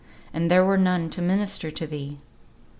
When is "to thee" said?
1.69-2.17